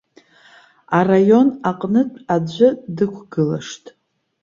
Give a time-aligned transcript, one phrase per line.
[0.97, 3.83] Араион аҟнытә аӡәы дықәгылашт.